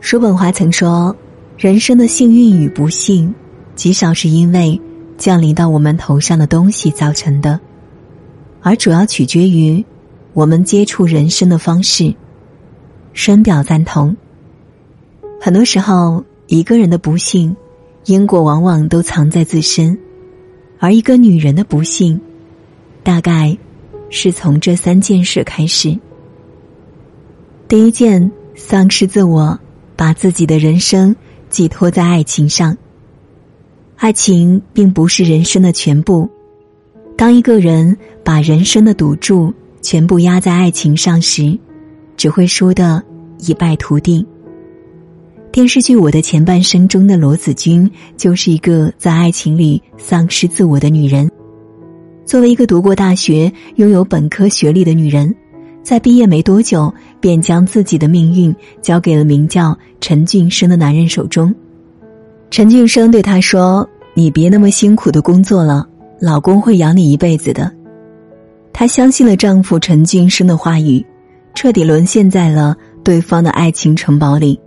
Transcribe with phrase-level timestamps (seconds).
[0.00, 1.14] 叔本华曾说
[1.58, 3.34] ：“人生的幸运与不幸，
[3.74, 4.80] 极少是因为
[5.16, 7.58] 降临到我们头上的东西造成的，
[8.62, 9.84] 而主要取决于
[10.34, 12.14] 我们接触人生的方式。”
[13.12, 14.16] 深表赞同。
[15.40, 17.56] 很多时候，一个人的不幸，
[18.04, 19.96] 因果往往都藏在自身；
[20.78, 22.20] 而一个女人的不幸，
[23.02, 23.58] 大概
[24.10, 25.98] 是从这三件事开始。
[27.66, 29.58] 第一件，丧失自我，
[29.98, 31.14] 把自己的人生
[31.50, 32.74] 寄托在爱情上。
[33.96, 36.30] 爱情并不是人生的全部。
[37.16, 39.52] 当一个人把人生的赌注
[39.82, 41.58] 全部压在爱情上时，
[42.16, 43.02] 只会输得
[43.40, 44.24] 一败涂地。
[45.50, 51.28] 电视剧《我的前半生》中的罗子君就是一个在爱情里丧失自我的女人。
[52.24, 55.34] 作为一个读过大学、拥有本科学历的女人，
[55.82, 61.54] 在毕业没多久，便将自己的命运交给了名叫陈俊生的男人手中。
[62.50, 65.86] 陈俊生对她说：“你别那么辛苦的工作了，
[66.20, 67.70] 老公会养你一辈子的。”
[68.72, 71.04] 她相信了丈夫陈俊生的话语，
[71.54, 74.58] 彻底沦陷在了对方的爱情城堡里。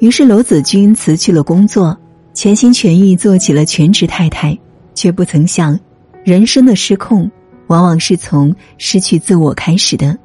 [0.00, 1.96] 于是，罗子君辞去了工作，
[2.34, 4.58] 全心全意做起了全职太太，
[4.94, 5.78] 却不曾想，
[6.24, 7.30] 人生的失控，
[7.68, 10.18] 往往是从失去自我开始的。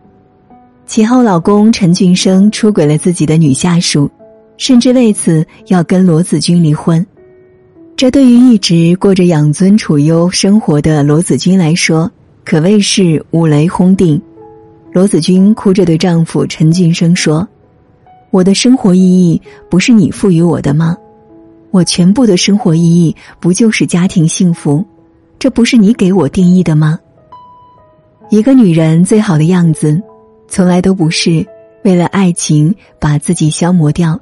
[0.88, 4.10] 其后，老公陈俊生出轨了自己的女下属，
[4.56, 7.06] 甚至为此要跟罗子君离婚。
[7.98, 12.10] 这对于一直过着养尊处优生活的罗子君来说，
[12.46, 14.20] 可谓是五雷轰顶。
[14.94, 17.46] 罗子君哭着对丈夫陈俊生说。
[18.32, 20.96] 我的生活意义不是你赋予我的吗？
[21.72, 24.86] 我全部的生活意义不就是家庭幸福？
[25.38, 26.98] 这不是你给我定义的吗？
[28.30, 30.02] 一个女人最好的样子，
[30.48, 31.46] 从来都不是
[31.84, 34.20] 为了爱情把自己消磨掉，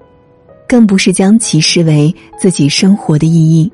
[0.67, 3.71] 更不是将其视为自己生活的意义。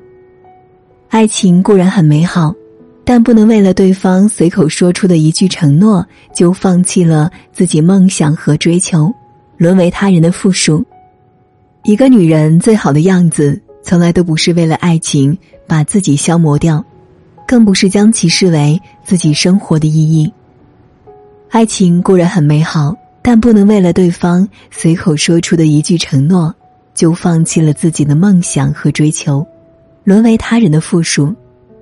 [1.08, 2.54] 爱情固然很美好，
[3.04, 9.12] 但不能为了对方随口说出的一句承诺，就放弃了自己梦想和追求。
[9.58, 10.84] 沦为他人的附属。
[11.84, 15.38] 一个女人最好的样子，从来都不是为了爱情
[15.68, 16.84] 把自己消磨掉，
[17.46, 20.32] 更不是将其视为自己生活的意义。
[21.52, 26.52] 爱情固然很美好，但不能为了对方随口说出的一句承诺，
[26.94, 29.46] 就放弃了自己的梦想和追求，
[30.02, 31.30] 沦为他人的附属，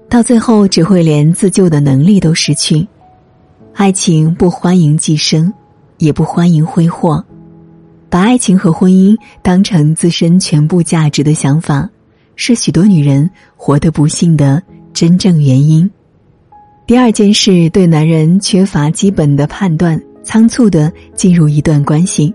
[0.08, 2.84] 到最后只会连自救的能力都失去。
[3.72, 5.52] 爱情不欢迎寄生，
[5.98, 7.24] 也不欢迎挥霍。
[8.08, 11.88] 把爱情和婚姻当成自身全部价值的想法，
[12.34, 14.60] 是许多女人活得不幸的
[14.92, 15.88] 真正原因。
[16.90, 22.34] 第二件事，对男人缺乏基本的判断，仓促的进入一段关系。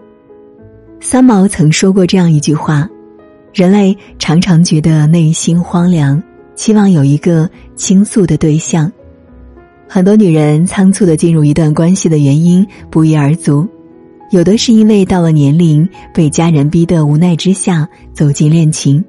[1.01, 2.89] 三毛曾说过这样一句话：
[3.53, 6.23] 人类常常觉得内心荒凉，
[6.55, 8.89] 期望有一个倾诉的对象。
[9.89, 13.67] 很多女人仓促的进入一段关系的原因不一而足。
[14.31, 19.03] 有的是因为到了年龄被家人逼得无奈之下走进恋情，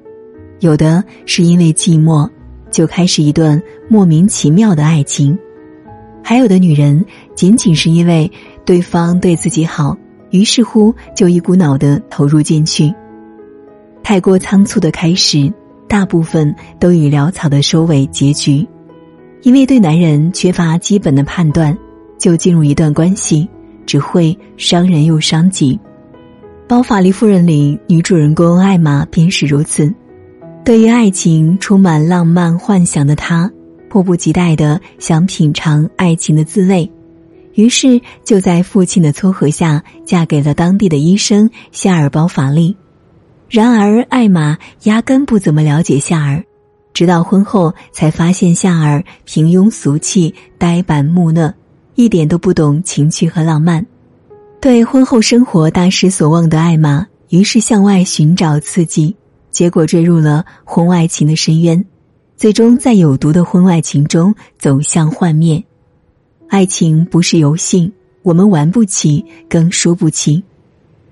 [0.59, 2.29] 有的是因为寂寞
[2.71, 5.37] 就开始一段莫名其妙的爱情，
[6.23, 7.05] 还有的女人
[7.35, 8.31] 仅仅是因为
[8.65, 9.97] 对方对自己好，
[10.31, 12.93] 于是乎就一股脑的投入进去。
[14.03, 15.51] 太过仓促的开始，
[15.87, 18.67] 大部分都以潦草的收尾结局，
[19.43, 21.77] 因为对男人缺乏基本的判断，
[22.17, 23.47] 就进入一段关系。
[23.85, 25.79] 只会伤人又伤己，
[26.67, 29.89] 《包法利夫人》里女主人公艾玛便是如此。
[30.67, 33.49] 对于爱情充满浪漫幻想的她，
[33.87, 36.91] 迫不及待的想品尝爱情的滋味，
[37.53, 42.75] 于是就在父亲的撮合下嫁给了当地的医生夏尔·包法利。
[43.47, 46.43] 然而，艾玛压根不怎么了解夏尔，
[46.93, 51.53] 直到婚后才发现夏尔平庸俗气、呆板木讷。
[51.95, 53.85] 一点都不懂情趣和浪漫，
[54.59, 59.15] 对婚后生活大失所望的艾玛，于是向外寻找刺激，
[59.57, 61.83] 结果坠入了婚外情的深渊，
[62.35, 65.63] 最终在有毒的婚外情中走向幻灭。
[66.47, 70.43] 爱情不是游戏，我们玩不起，更输不起，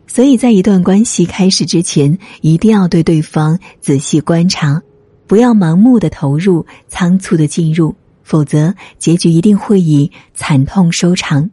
[0.05, 4.79] 所以在一段关系开始之前，一定要对对方仔细观察，
[5.25, 7.95] 不要盲目的投入，仓促的进入。
[8.21, 11.49] 否则，结局一定会以惨痛收场。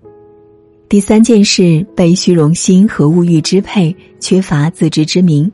[0.90, 5.50] 第三件事，被虚荣心和物欲支配，缺乏自知之明。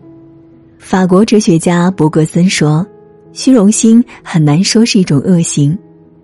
[0.79, 2.87] 法国哲学家伯格森说
[3.33, 5.77] ：“虚荣心很难说是一种恶行，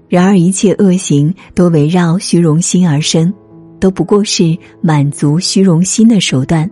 [0.08, 3.32] 然而一切恶行都围绕虚荣心而生，
[3.78, 6.70] 都不过是满足虚荣心的手段。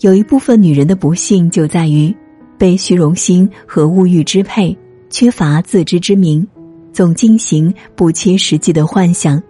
[0.00, 2.14] 有一部分女人的不幸就在于
[2.58, 4.76] 被虚荣心和物欲支配，
[5.08, 6.46] 缺乏自知之明，
[6.92, 9.42] 总进行不切实际的幻想，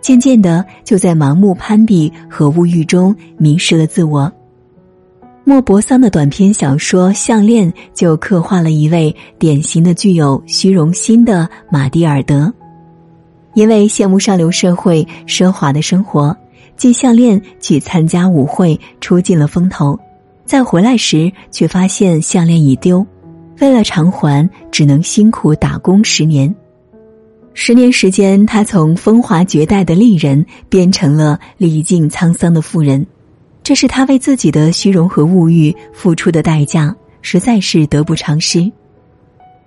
[0.00, 4.32] 渐渐的就在盲目攀比和物欲中迷失了自我。
[5.44, 12.52] 莫泊桑的短篇小说《项链》就刻画了一位典型的具有虚荣心的玛蒂尔德，
[13.54, 16.36] 因为羡慕上流社会奢华的生活，
[16.76, 19.98] 借项链去参加舞会，出尽了风头。
[20.44, 23.04] 再回来时，却发现项链已丢，
[23.60, 26.54] 为了偿还，只能辛苦打工十年。
[27.52, 33.04] 十年时间，他从风华绝代的丽人变成了历尽沧桑的妇人。
[33.62, 38.70] 这是他为自己的虚荣和物欲付出的代价，实在是得不偿失。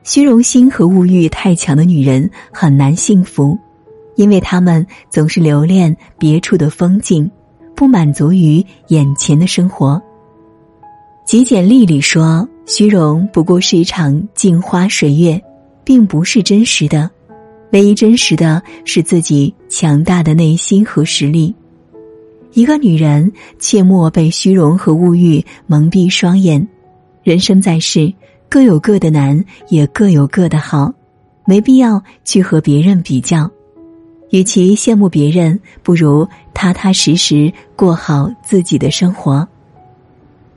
[0.04, 3.58] 虚荣心和物欲太强的女人很难幸福，
[4.16, 7.32] 因为她们总是留恋别处的风景，
[7.76, 10.00] 不满足于眼前的生活。
[11.26, 15.42] 极简丽里说：“虚荣不过是一场镜花水月，
[15.84, 17.10] 并不是真实的。
[17.72, 21.56] 唯一真实的是自己强大的内心和实力。”
[22.56, 26.66] 一个女人切莫被虚荣和物欲蒙蔽双眼。
[27.22, 28.13] 人生在世，
[28.48, 30.94] 各有各的难，也各有各的好，
[31.46, 33.52] 没必要去和别人比较。
[34.30, 39.36] 与其羡慕别人，不如踏踏实实过好自己的生活。《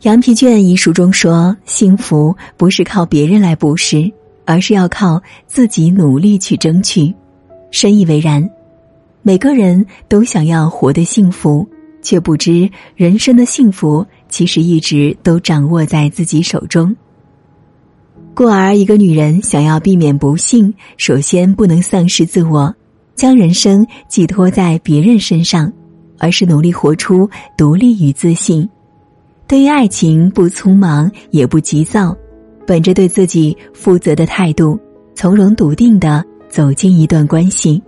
[0.02, 4.08] 羊皮卷》一书中说：“幸福不是靠别人来布施，
[4.44, 7.12] 而是要靠自己努力去争取。”
[7.72, 8.48] 深以为然。
[9.20, 11.68] 每个人都想要活得幸福。
[12.02, 16.94] 却不知人生的幸福其实一直都掌握在自己手中。
[18.34, 22.72] 故而，一个女人想要避免不幸，首先不能丧失自我，
[23.16, 25.72] 将人生寄托在别人身上，
[26.18, 28.68] 而是努力活出独立与自信。
[29.48, 32.16] 对于爱情，不匆忙也不急躁，
[32.64, 34.78] 本着对自己负责的态度，
[35.14, 37.82] 从容笃定的走进一段关系。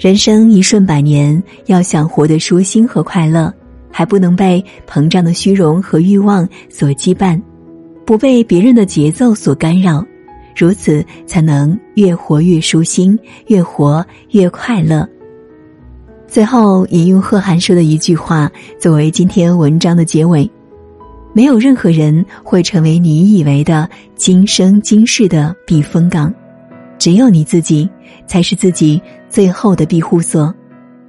[0.00, 3.52] 人生一瞬百年，要想活得舒心和快乐，
[3.90, 7.38] 还不能被膨胀的虚荣和欲望所羁绊，
[8.06, 10.02] 不被别人的节奏所干扰，
[10.56, 13.18] 如此才能越活越舒心，
[13.48, 15.06] 越活越快乐。
[16.26, 20.50] 最后，引用贺涵说的一句话作为今天文章的结尾：
[21.34, 23.86] 没有任何人会成为你以为的
[24.16, 26.32] 今生今世的避风港。
[26.98, 27.88] 只有你自己，
[28.26, 30.54] 才是自己最后的庇护所，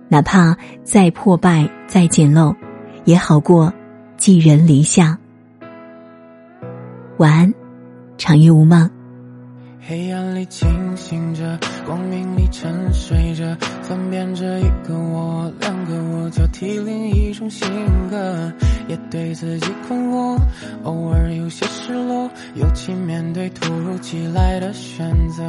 [0.07, 2.56] 哪怕再破败、再简陋，
[3.06, 3.74] 也好过
[4.18, 5.18] 寄人篱下。
[7.18, 7.53] 晚安，
[8.18, 8.89] 长夜无梦。
[9.83, 17.68] 黑暗里清醒着，光明里沉睡着，分辨着一个我，两个我，交替另一种性
[18.09, 18.51] 格，
[18.88, 20.38] 也对自己困惑，
[20.83, 25.44] 偶尔有些失落，尤其面对突如其来的选择。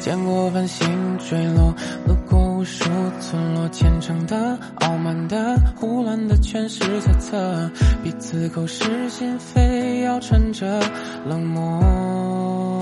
[0.00, 1.74] 见过繁星坠落，
[2.06, 2.84] 路过无数
[3.20, 7.70] 村落，虔诚的、傲慢的、胡乱的，全是猜测，
[8.02, 10.80] 彼此口是心非，要穿着
[11.26, 12.80] 冷漠。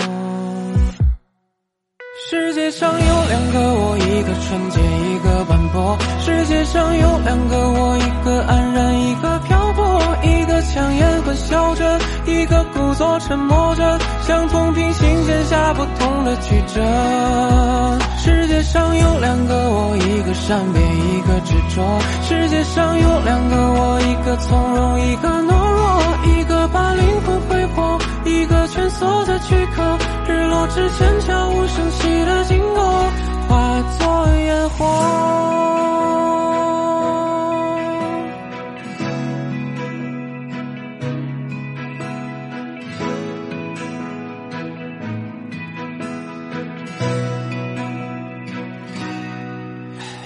[2.29, 5.97] 世界上有两个我，一个纯洁，一个斑驳。
[6.19, 9.68] 世界上有两个我，一个安然，一个漂
[10.79, 10.87] 泊。
[10.87, 16.81] 一个强颜欢笑着，一个故作沉默着，像同平行线下不同的曲折。
[18.17, 21.99] 世界上有两个我，一个善变，一个执着。
[22.23, 25.79] 世界上有两个我，一个从容，一个懦弱。
[26.25, 29.97] 一个把灵魂挥霍，一个蜷缩在躯壳。
[30.27, 33.11] 日落之前，悄无声息的经过，
[33.47, 34.85] 化作烟火。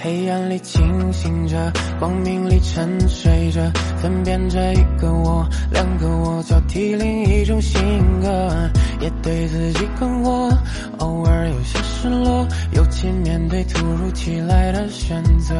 [0.04, 3.62] 黑暗里清醒着，光明里沉睡着，
[4.02, 7.80] 分辨着一个我，两个我，交替另一种性
[8.20, 8.70] 格，
[9.00, 10.54] 也对自己困惑，
[10.98, 15.54] 偶尔有些失落，尤其面对突如其来的选择。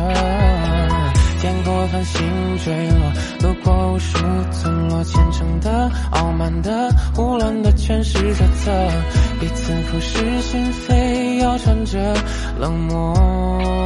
[1.40, 2.22] 见过繁星
[2.62, 4.18] 坠落，路过无数
[4.52, 8.70] 村落，虔诚的、傲慢的、胡乱的，全是猜测，
[9.40, 12.14] 彼此口是心非，谣传着
[12.60, 13.83] 冷漠。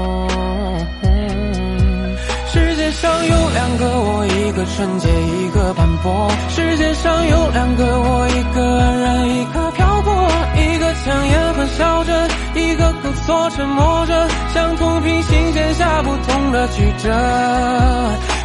[2.90, 6.26] 世上有两个我，一个纯洁，一个斑驳。
[6.48, 10.10] 世界上有两个我，一个安然，一个漂泊。
[10.56, 17.12] 一个强颜欢笑着，一个故作沉默着，像同平行线下不同的曲折。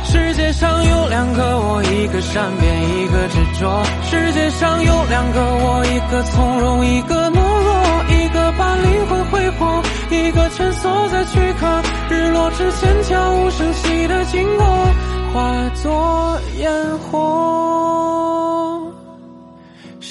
[0.03, 3.81] 世界上有两个我，一个善变，一个执着。
[4.03, 7.92] 世界上有两个我，一个从容，一个懦弱。
[12.33, 14.65] 落之前，悄无声息的经过，
[15.33, 18.52] 化作烟火。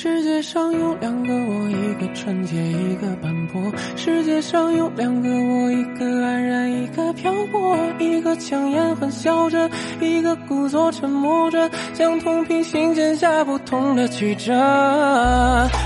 [0.02, 3.62] 世界上有两个我，一个纯洁，一个斑驳。
[3.94, 7.78] 世界上有两个我，一个安然，一个漂泊。
[8.00, 14.52] 一个强颜欢笑着，一个故作沉默着，将同平行线下不同的曲折。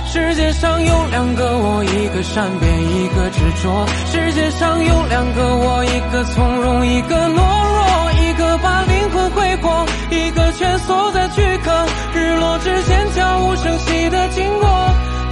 [0.06, 3.86] 世界上有两个我，一个善变，一个执着。
[4.06, 7.86] 世界上有两个我，一个从容，一个懦弱。
[8.18, 11.70] 一个把灵魂挥霍，一个蜷缩在躯壳。
[12.14, 14.68] 日落之前，悄无声息的经过，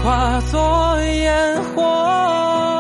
[0.02, 2.73] 化作烟火。